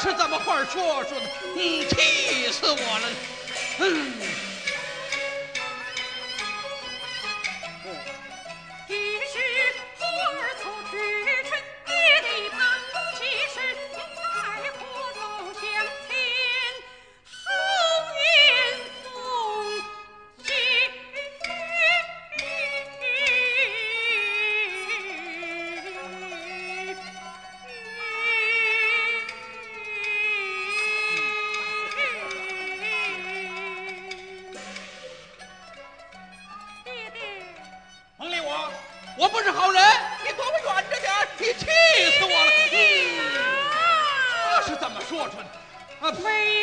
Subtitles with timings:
[0.00, 1.26] 是怎么话说说的？
[1.56, 3.08] 嗯，气死我了！
[3.80, 4.47] 嗯。
[39.18, 39.82] 我不是好人。
[40.24, 41.66] 你躲我远着点你气
[42.18, 42.52] 死我了。
[44.56, 45.50] 这是怎么说出来的？
[46.00, 46.57] 啊呸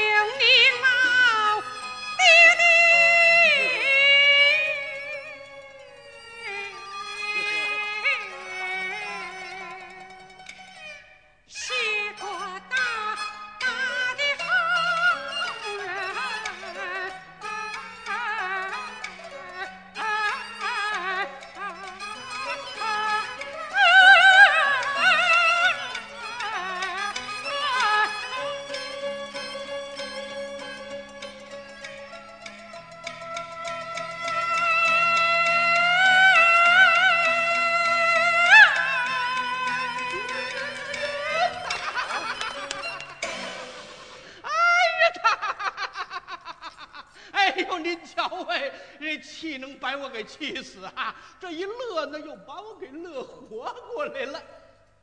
[48.44, 51.16] 喂，这气能把我给气死啊！
[51.40, 54.40] 这一乐呢，又把我给乐活过来了。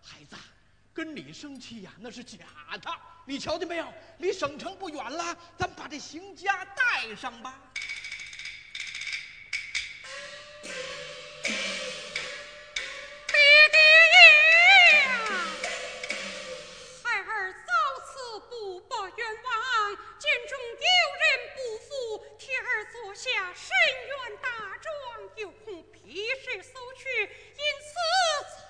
[0.02, 0.36] 孩子，
[0.92, 2.38] 跟你生气呀，那是假
[2.80, 2.90] 的。
[3.24, 3.86] 你瞧见没有？
[4.18, 7.58] 离省城不远了，咱们把这行家带上吧。
[23.14, 23.70] 下深
[24.06, 24.92] 渊大状，
[25.36, 27.92] 又恐皮试搜去，因此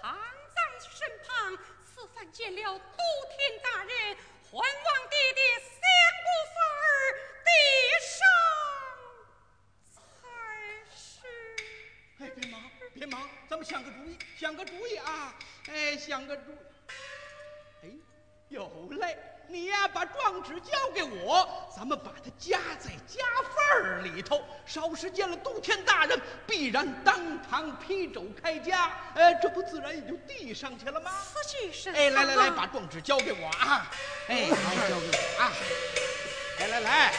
[0.00, 0.18] 藏
[0.54, 1.56] 在身旁。
[1.84, 3.04] 此番见了都
[3.36, 4.16] 天大人，
[4.50, 5.70] 还望爹爹相
[6.24, 6.90] 顾分儿，
[7.44, 7.50] 地
[8.08, 8.18] 上
[9.92, 10.00] 才
[10.96, 11.02] 是。
[12.20, 12.54] 哎，别忙，
[12.94, 15.34] 别忙，咱们想个主意，想个主意啊！
[15.68, 16.56] 哎，想个主意。
[17.82, 17.90] 哎，
[18.48, 19.18] 有嘞，
[19.48, 23.91] 你呀，把状纸交给我，咱们把它夹在夹缝儿。
[24.64, 31.10] 稍时见了都天大人，必然当堂批肘开家，哎，这不自然也就递上去了吗？
[31.32, 33.90] 此举是哎，来来来，把状纸交给我啊！
[34.28, 35.52] 哎，好，交给我啊！
[36.60, 36.90] 来来来。
[36.90, 37.12] 来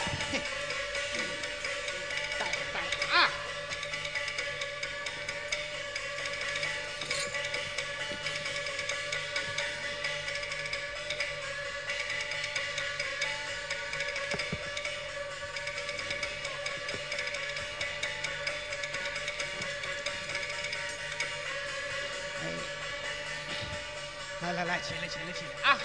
[24.78, 25.78] 起来起来起来啊！